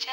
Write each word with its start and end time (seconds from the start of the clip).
Uh, 0.00 0.06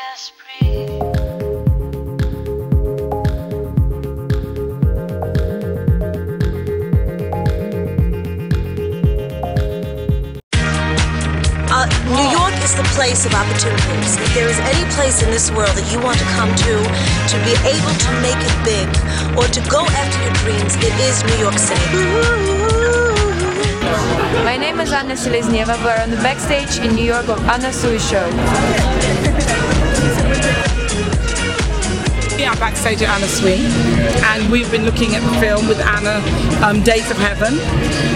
New 12.09 12.17
York 12.33 12.57
is 12.63 12.73
the 12.73 12.81
place 12.95 13.27
of 13.27 13.33
opportunities. 13.35 14.17
If 14.17 14.33
there 14.33 14.49
is 14.49 14.57
any 14.57 14.89
place 14.93 15.21
in 15.21 15.29
this 15.29 15.51
world 15.51 15.69
that 15.69 15.85
you 15.93 16.01
want 16.01 16.17
to 16.17 16.25
come 16.33 16.49
to, 16.49 16.81
to 17.29 17.37
be 17.45 17.53
able 17.69 17.93
to 17.93 18.09
make 18.25 18.41
it 18.41 18.57
big, 18.65 18.89
or 19.37 19.45
to 19.45 19.61
go 19.69 19.85
after 19.85 20.17
your 20.25 20.33
dreams, 20.41 20.73
it 20.77 20.97
is 21.05 21.21
New 21.29 21.37
York 21.37 21.59
City. 21.59 21.85
My 24.43 24.57
name 24.57 24.79
is 24.79 24.91
Anna 24.91 25.13
Selezneva. 25.13 25.77
We're 25.83 26.01
on 26.01 26.09
the 26.09 26.17
backstage 26.17 26.83
in 26.83 26.95
New 26.95 27.05
York 27.05 27.29
of 27.29 27.39
Anna 27.45 27.71
Sui 27.71 27.99
Show. 27.99 29.24
We 32.37 32.43
are 32.43 32.55
backstage 32.57 33.01
at 33.01 33.09
Anna 33.09 33.27
Sui, 33.27 33.57
and 34.25 34.51
we've 34.51 34.69
been 34.69 34.85
looking 34.85 35.15
at 35.15 35.23
the 35.23 35.39
film 35.39 35.67
with 35.67 35.79
Anna, 35.79 36.21
um, 36.63 36.83
Days 36.83 37.09
of 37.09 37.17
Heaven, 37.17 37.57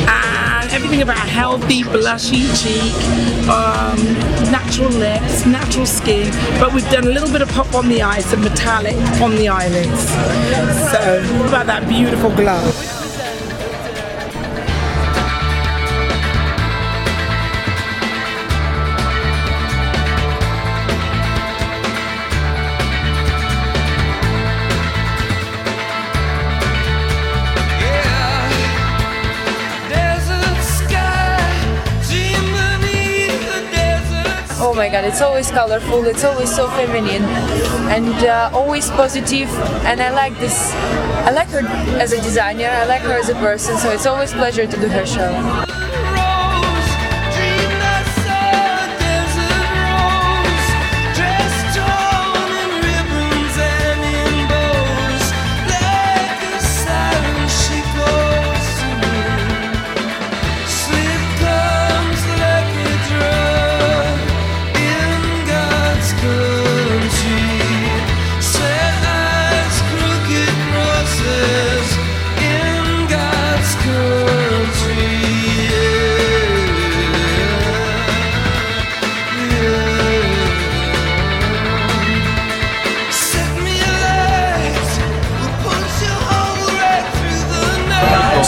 and 0.08 0.70
everything 0.72 1.02
about 1.02 1.18
healthy, 1.18 1.84
blushy 1.84 2.46
cheek, 2.62 2.94
um, 3.50 3.98
natural 4.52 4.90
lips, 4.90 5.46
natural 5.46 5.86
skin, 5.86 6.30
but 6.60 6.74
we've 6.74 6.90
done 6.92 7.06
a 7.06 7.10
little 7.10 7.32
bit 7.32 7.42
of 7.42 7.50
pop 7.50 7.74
on 7.74 7.88
the 7.88 8.02
eyes 8.02 8.32
and 8.34 8.44
metallic 8.44 8.96
on 9.22 9.36
the 9.38 9.48
eyelids. 9.48 10.10
So, 10.92 11.24
about 11.48 11.66
that 11.68 11.88
beautiful 11.88 12.30
glow. 12.36 12.99
Oh 34.62 34.74
my 34.76 34.90
god, 34.90 35.06
it's 35.06 35.22
always 35.22 35.50
colorful, 35.50 36.06
it's 36.06 36.26
always 36.26 36.54
so 36.54 36.68
feminine 36.72 37.24
and 37.88 38.14
uh, 38.26 38.52
always 38.54 38.90
positive 38.90 39.48
and 39.86 40.02
I 40.02 40.12
like 40.12 40.38
this. 40.38 40.74
I 41.26 41.32
like 41.32 41.48
her 41.50 41.66
as 41.98 42.12
a 42.12 42.22
designer, 42.22 42.68
I 42.68 42.86
like 42.86 43.02
her 43.04 43.14
as 43.14 43.30
a 43.30 43.36
person, 43.36 43.78
so 43.78 43.90
it's 43.90 44.06
always 44.06 44.34
pleasure 44.34 44.68
to 44.68 44.78
do 44.78 44.90
her 44.90 45.06
show. 45.06 45.79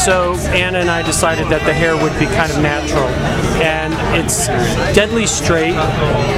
So 0.01 0.33
Anna 0.49 0.79
and 0.79 0.89
I 0.89 1.03
decided 1.03 1.45
that 1.53 1.63
the 1.63 1.73
hair 1.73 1.93
would 1.95 2.17
be 2.17 2.25
kind 2.25 2.51
of 2.51 2.57
natural, 2.57 3.05
and 3.61 3.80
it's 4.13 4.47
deadly 4.93 5.25
straight, 5.25 5.75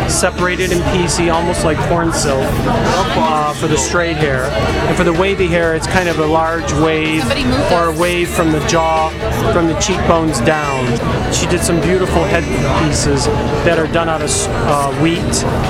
separated 0.10 0.72
and 0.72 0.82
piecey, 0.94 1.34
almost 1.34 1.64
like 1.66 1.78
corn 1.90 2.14
silk 2.14 2.46
uh, 2.46 3.54
for 3.54 3.68
the 3.68 3.78
straight 3.78 4.16
hair, 4.16 4.44
and 4.88 4.96
for 4.96 5.04
the 5.04 5.14
wavy 5.14 5.48
hair, 5.48 5.76
it's 5.76 5.88
kind 5.88 6.08
of 6.08 6.20
a 6.20 6.26
large 6.26 6.72
wave 6.74 7.24
or 7.72 7.90
a 7.90 8.00
wave 8.00 8.30
from 8.30 8.52
the 8.52 8.66
jaw, 8.68 9.10
from 9.54 9.68
the 9.68 9.78
cheekbones 9.80 10.40
down. 10.42 10.86
She 11.34 11.48
did 11.48 11.62
some 11.62 11.82
beautiful 11.82 12.24
head 12.24 12.44
pieces 12.84 13.26
that 13.66 13.80
are 13.80 13.88
done 13.88 14.10
out 14.10 14.22
of 14.22 14.30
uh, 14.50 15.02
wheat 15.02 15.20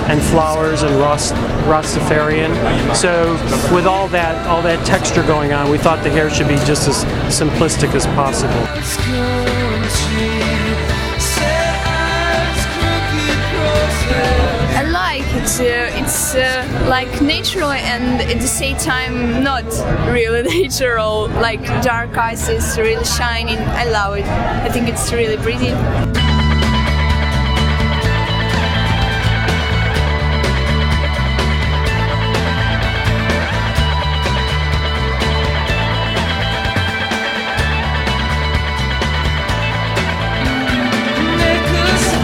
and 0.09 0.21
flowers 0.21 0.83
and 0.83 0.93
rust, 0.95 1.33
Rastafarian. 1.65 2.53
So 2.95 3.33
with 3.73 3.85
all 3.85 4.07
that, 4.09 4.45
all 4.47 4.61
that 4.63 4.85
texture 4.85 5.23
going 5.23 5.53
on, 5.53 5.69
we 5.69 5.77
thought 5.77 6.03
the 6.03 6.09
hair 6.09 6.29
should 6.29 6.47
be 6.47 6.55
just 6.65 6.87
as 6.87 7.05
simplistic 7.33 7.93
as 7.95 8.05
possible. 8.07 8.53
Like. 15.59 15.69
Uh, 15.69 16.03
it's 16.03 16.35
uh, 16.35 16.85
like 16.89 17.21
natural 17.21 17.71
and 17.71 18.21
at 18.21 18.39
the 18.39 18.47
same 18.47 18.77
time 18.77 19.43
not 19.43 19.65
really 20.11 20.43
natural. 20.61 21.27
Like 21.27 21.63
dark 21.83 22.17
eyes 22.17 22.49
is 22.49 22.77
really 22.77 23.05
shining. 23.05 23.59
I 23.59 23.85
love 23.85 24.17
it. 24.17 24.25
I 24.25 24.69
think 24.69 24.87
it's 24.87 25.11
really 25.11 25.37
pretty. 25.37 26.32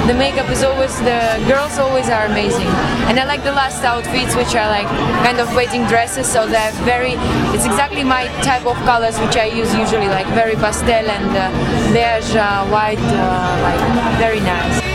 The 0.09 0.15
makeup 0.15 0.49
is 0.49 0.63
always, 0.63 0.97
the 1.01 1.21
girls 1.47 1.77
always 1.77 2.09
are 2.09 2.25
amazing. 2.25 2.65
And 3.05 3.19
I 3.19 3.25
like 3.25 3.43
the 3.43 3.51
last 3.51 3.83
outfits 3.83 4.35
which 4.35 4.55
are 4.55 4.67
like 4.67 4.87
kind 5.23 5.37
of 5.37 5.53
wedding 5.53 5.85
dresses, 5.85 6.25
so 6.27 6.47
they're 6.47 6.71
very, 6.81 7.13
it's 7.53 7.67
exactly 7.67 8.03
my 8.03 8.25
type 8.41 8.65
of 8.65 8.75
colors 8.89 9.19
which 9.19 9.37
I 9.37 9.45
use 9.45 9.71
usually, 9.75 10.07
like 10.07 10.25
very 10.33 10.55
pastel 10.55 10.89
and 10.89 11.29
uh, 11.37 11.93
beige, 11.93 12.35
uh, 12.35 12.65
white, 12.69 12.97
uh, 12.97 13.61
like 13.61 14.88